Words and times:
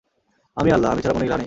আমিই 0.57 0.73
আল্লাহ, 0.73 0.89
আমি 0.93 1.01
ছাড়া 1.03 1.13
কোন 1.15 1.23
ইলাহ 1.23 1.37
নেই। 1.37 1.39